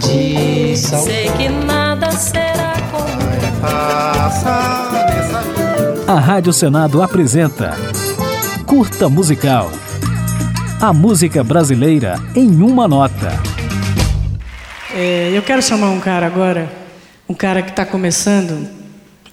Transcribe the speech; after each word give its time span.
de 0.00 0.76
sal. 0.76 1.02
Sei 1.02 1.30
que 1.32 1.48
nada 1.48 2.10
será 2.12 2.74
como 2.90 3.06
A 6.08 6.20
Rádio 6.20 6.52
Senado 6.52 7.02
apresenta 7.02 7.76
Curta 8.64 9.08
Musical. 9.08 9.70
A 10.80 10.92
música 10.92 11.42
brasileira 11.42 12.16
em 12.34 12.62
uma 12.62 12.86
nota. 12.86 13.32
É, 14.94 15.30
eu 15.34 15.42
quero 15.42 15.62
chamar 15.62 15.90
um 15.90 16.00
cara 16.00 16.26
agora, 16.26 16.70
um 17.28 17.34
cara 17.34 17.60
que 17.62 17.70
está 17.70 17.84
começando 17.84 18.68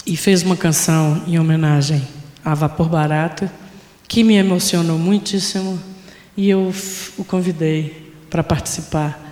e 0.05 0.17
fez 0.17 0.43
uma 0.43 0.57
canção 0.57 1.21
em 1.27 1.39
homenagem 1.39 2.05
a 2.43 2.53
Vapor 2.53 2.89
Barato, 2.89 3.49
que 4.07 4.23
me 4.23 4.35
emocionou 4.35 4.97
muitíssimo 4.97 5.79
e 6.35 6.49
eu 6.49 6.73
o 7.17 7.23
convidei 7.23 8.11
para 8.29 8.43
participar 8.43 9.22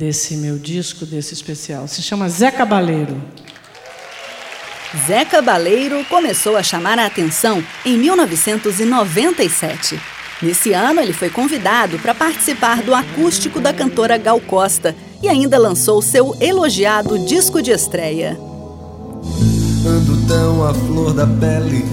desse 0.00 0.34
meu 0.34 0.58
disco, 0.58 1.04
desse 1.04 1.34
especial. 1.34 1.86
Se 1.86 2.00
chama 2.00 2.26
Zé 2.26 2.50
Cabaleiro. 2.50 3.22
Zé 5.06 5.26
Cabaleiro 5.26 6.02
começou 6.06 6.56
a 6.56 6.62
chamar 6.62 6.98
a 6.98 7.04
atenção 7.04 7.62
em 7.84 7.98
1997. 7.98 10.00
Nesse 10.40 10.72
ano, 10.72 11.02
ele 11.02 11.12
foi 11.12 11.28
convidado 11.28 11.98
para 11.98 12.14
participar 12.14 12.82
do 12.82 12.94
acústico 12.94 13.60
da 13.60 13.74
cantora 13.74 14.16
Gal 14.16 14.40
Costa 14.40 14.96
e 15.22 15.28
ainda 15.28 15.58
lançou 15.58 16.00
seu 16.00 16.34
elogiado 16.40 17.18
disco 17.26 17.60
de 17.60 17.70
estreia. 17.70 18.38
Ando 19.86 20.26
tão 20.26 20.66
à 20.66 20.72
flor 20.72 21.12
da 21.12 21.26
pele 21.26 21.84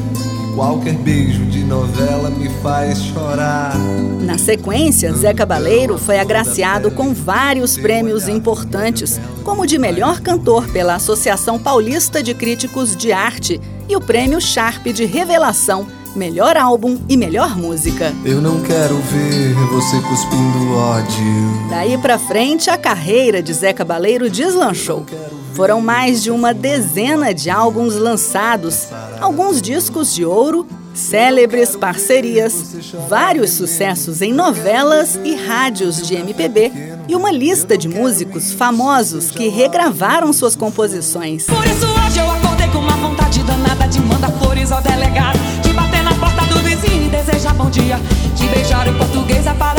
qualquer 0.57 0.95
beijo 0.95 1.45
de 1.45 1.63
novela 1.63 2.31
me 2.31 2.49
faz 2.63 2.99
chorar. 3.03 3.77
Na 4.21 4.39
sequência, 4.39 5.13
Zé 5.13 5.31
Cabaleiro 5.31 5.99
foi 5.99 6.17
agraciado 6.17 6.89
com 6.89 7.13
vários 7.13 7.77
prêmios 7.77 8.27
importantes, 8.27 9.21
como 9.43 9.61
o 9.61 9.67
de 9.67 9.77
melhor 9.77 10.19
cantor 10.19 10.67
pela 10.69 10.95
Associação 10.95 11.59
Paulista 11.59 12.23
de 12.23 12.33
Críticos 12.33 12.95
de 12.95 13.11
Arte 13.11 13.61
e 13.87 13.95
o 13.95 14.01
prêmio 14.01 14.41
Sharp 14.41 14.87
de 14.87 15.05
Revelação, 15.05 15.85
melhor 16.15 16.57
álbum 16.57 16.97
e 17.07 17.15
melhor 17.15 17.55
música. 17.55 18.11
Eu 18.25 18.41
não 18.41 18.59
quero 18.63 18.95
ver 18.95 19.53
você 19.71 20.01
cuspindo 20.01 20.73
ódio. 20.75 21.69
Daí 21.69 21.95
pra 21.99 22.17
frente, 22.17 22.67
a 22.71 22.77
carreira 22.79 23.43
de 23.43 23.53
Zé 23.53 23.73
Cabaleiro 23.73 24.27
deslanchou. 24.27 25.05
Foram 25.53 25.81
mais 25.81 26.21
de 26.21 26.29
uma 26.29 26.53
dezena 26.53 27.33
de 27.33 27.49
álbuns 27.49 27.95
lançados, 27.95 28.89
alguns 29.19 29.61
discos 29.61 30.13
de 30.13 30.25
ouro, 30.25 30.67
célebres 30.93 31.75
parcerias, 31.75 32.75
vários 33.07 33.51
sucessos 33.51 34.21
em 34.21 34.33
novelas 34.33 35.19
e 35.23 35.35
rádios 35.35 36.01
de 36.01 36.15
MPB 36.15 36.71
e 37.07 37.15
uma 37.15 37.31
lista 37.31 37.77
de 37.77 37.87
músicos 37.87 38.51
famosos 38.51 39.31
que 39.31 39.47
regravaram 39.47 40.33
suas 40.33 40.55
composições. 40.55 41.45
Por 41.45 41.65
isso 41.65 41.85
hoje 41.85 42.19
eu 42.19 42.29
acordei 42.31 42.67
com 42.69 42.79
uma 42.79 42.97
vontade 42.97 43.43
danada 43.43 43.87
de 43.87 43.99
mandar 44.01 44.31
flores 44.31 44.71
ao 44.71 44.81
delegado, 44.81 45.39
de 45.61 45.73
bater 45.73 46.03
na 46.03 46.13
porta 46.15 46.45
do 46.45 46.59
vizinho 46.59 47.05
e 47.05 47.09
desejar 47.09 47.53
bom 47.53 47.69
dia, 47.69 47.99
de 48.35 48.47
beijar 48.47 48.87
o 48.87 48.97
português 48.97 49.45
padaria. 49.45 49.76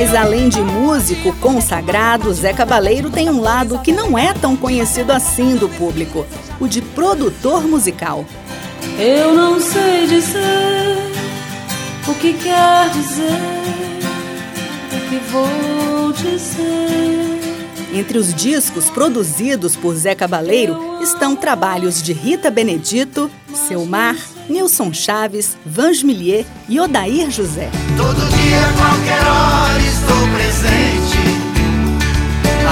Mas 0.00 0.14
além 0.14 0.48
de 0.48 0.62
músico 0.62 1.30
consagrado, 1.36 2.32
Zé 2.32 2.54
Cabaleiro 2.54 3.10
tem 3.10 3.28
um 3.28 3.38
lado 3.38 3.78
que 3.80 3.92
não 3.92 4.18
é 4.18 4.32
tão 4.32 4.56
conhecido 4.56 5.12
assim 5.12 5.56
do 5.56 5.68
público: 5.68 6.24
o 6.58 6.66
de 6.66 6.80
produtor 6.80 7.68
musical. 7.68 8.24
Eu 8.98 9.34
não 9.34 9.60
sei 9.60 10.06
dizer 10.06 10.96
o 12.08 12.14
que 12.14 12.32
quer 12.32 12.88
dizer, 12.88 13.40
o 14.90 15.10
que 15.10 15.18
vou 15.30 16.12
dizer. 16.14 17.40
Entre 17.92 18.16
os 18.16 18.32
discos 18.32 18.88
produzidos 18.88 19.76
por 19.76 19.94
Zé 19.96 20.14
Cabaleiro 20.14 21.02
estão 21.02 21.36
trabalhos 21.36 22.02
de 22.02 22.14
Rita 22.14 22.50
Benedito, 22.50 23.30
Selmar, 23.52 24.16
Nilson 24.48 24.94
Chaves, 24.94 25.58
Vange 25.66 26.06
Millier 26.06 26.46
e 26.70 26.80
Odair 26.80 27.30
José. 27.30 27.68
Todo 27.98 28.16
dia, 28.16 28.60
qualquer 28.78 29.26
hora, 29.28 29.59
estou 29.90 30.28
presente. 30.34 31.18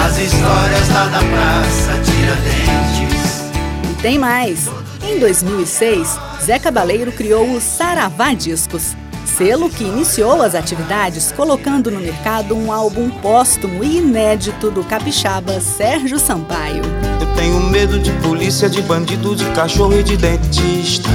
As 0.07 0.19
histórias 0.19 0.89
lá 0.91 1.07
da 1.07 1.19
praça 1.19 1.93
Tiradentes. 2.05 3.91
E 3.91 4.03
tem 4.03 4.19
mais! 4.19 4.69
Em 5.03 5.19
2006, 5.19 6.19
Zé 6.45 6.59
Cabaleiro 6.59 7.11
criou 7.13 7.51
o 7.51 7.61
Saravá 7.61 8.35
Discos, 8.35 8.97
selo 9.25 9.69
que 9.69 9.85
iniciou 9.85 10.43
as 10.43 10.55
atividades 10.55 11.33
colocando 11.33 11.91
no 11.91 12.01
mercado 12.01 12.55
um 12.57 12.71
álbum 12.71 13.11
póstumo 13.11 13.83
e 13.83 13.99
inédito 13.99 14.71
do 14.71 14.85
capixaba 14.85 15.61
Sérgio 15.61 16.19
Sampaio. 16.19 16.83
Eu 17.21 17.35
tenho 17.35 17.61
medo 17.61 17.99
de 17.99 18.13
polícia, 18.21 18.69
de 18.69 18.83
bandido, 18.83 19.35
de 19.35 19.45
cachorro 19.53 19.99
e 19.99 20.03
de 20.03 20.17
dentista. 20.17 21.09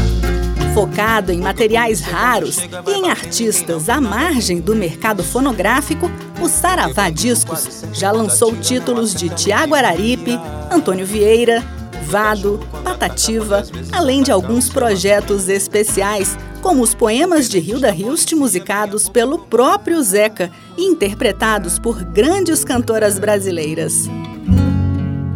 Focado 0.73 1.31
em 1.31 1.39
materiais 1.39 2.01
raros 2.01 2.57
e 2.57 2.91
em 2.91 3.07
artistas 3.07 3.89
à 3.89 4.01
margem 4.01 4.59
do 4.59 4.75
mercado 4.75 5.23
fonográfico, 5.23 6.09
o 6.41 6.49
Saravá 6.49 7.11
Discos 7.11 7.85
já 7.93 8.11
lançou 8.11 8.55
títulos 8.55 9.13
de 9.13 9.29
Tiago 9.29 9.75
Araripe, 9.75 10.39
Antônio 10.71 11.05
Vieira, 11.05 11.63
Vado, 12.05 12.59
Patativa, 12.83 13.63
além 13.91 14.23
de 14.23 14.31
alguns 14.31 14.67
projetos 14.67 15.47
especiais, 15.47 16.35
como 16.59 16.81
os 16.81 16.95
poemas 16.95 17.47
de 17.47 17.59
Hilda 17.59 17.93
Hilst 17.93 18.33
musicados 18.33 19.07
pelo 19.07 19.37
próprio 19.37 20.01
Zeca 20.01 20.51
e 20.75 20.85
interpretados 20.85 21.77
por 21.77 22.03
grandes 22.03 22.65
cantoras 22.65 23.19
brasileiras. 23.19 24.09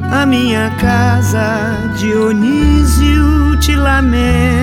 A 0.02 0.26
minha 0.26 0.72
casa, 0.80 1.94
Dionísio 1.96 3.60
te 3.60 3.76
lamenta. 3.76 4.57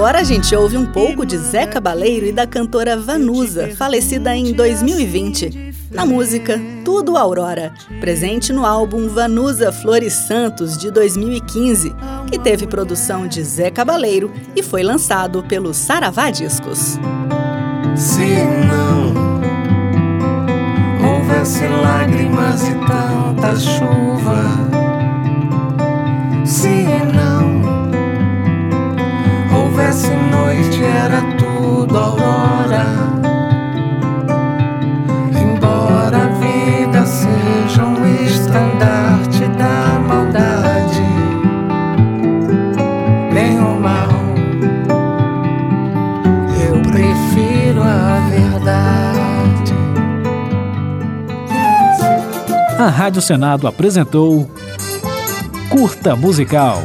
Agora 0.00 0.20
a 0.20 0.24
gente 0.24 0.56
ouve 0.56 0.78
um 0.78 0.86
pouco 0.86 1.26
de 1.26 1.36
Zé 1.36 1.66
Cabaleiro 1.66 2.24
e 2.24 2.32
da 2.32 2.46
cantora 2.46 2.96
Vanusa, 2.96 3.68
falecida 3.76 4.34
em 4.34 4.54
2020. 4.54 5.74
Na 5.90 6.06
música 6.06 6.58
Tudo 6.82 7.18
Aurora, 7.18 7.74
presente 8.00 8.50
no 8.50 8.64
álbum 8.64 9.08
Vanusa 9.08 9.70
Flores 9.70 10.14
Santos 10.14 10.78
de 10.78 10.90
2015, 10.90 11.94
que 12.30 12.38
teve 12.38 12.66
produção 12.66 13.28
de 13.28 13.44
Zé 13.44 13.70
Cabaleiro 13.70 14.32
e 14.56 14.62
foi 14.62 14.82
lançado 14.82 15.42
pelo 15.42 15.74
Saravá 15.74 16.30
Discos. 16.30 16.98
Se 17.94 18.24
não 18.64 19.12
houvesse 21.06 21.66
lágrimas 21.66 22.62
e 22.62 22.72
tanta 22.86 23.54
chuva, 23.54 23.99
noite, 30.60 30.84
era 30.84 31.22
tudo 31.38 31.96
aurora. 31.96 32.84
Embora 35.32 36.16
a 36.16 36.28
vida 36.38 37.06
seja 37.06 37.84
um 37.84 38.24
estandarte 38.24 39.46
da 39.58 39.98
maldade, 40.06 41.02
nem 43.32 43.58
o 43.58 43.80
mal, 43.80 44.08
eu 46.68 46.82
prefiro 46.82 47.82
a 47.82 48.28
verdade. 48.28 49.74
A 52.78 52.88
Rádio 52.88 53.20
Senado 53.20 53.66
apresentou 53.66 54.50
Curta 55.68 56.16
Musical. 56.16 56.82